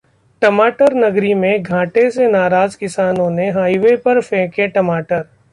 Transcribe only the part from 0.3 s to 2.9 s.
टमाटर नगरी में घाटे से नाराज